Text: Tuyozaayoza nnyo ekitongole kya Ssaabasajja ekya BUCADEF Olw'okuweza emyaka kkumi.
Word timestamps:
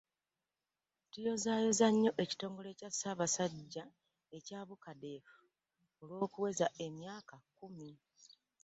Tuyozaayoza 1.11 1.87
nnyo 1.91 2.11
ekitongole 2.23 2.69
kya 2.79 2.89
Ssaabasajja 2.91 3.85
ekya 4.37 4.59
BUCADEF 4.67 5.27
Olw'okuweza 6.01 6.67
emyaka 6.85 7.35
kkumi. 7.41 7.91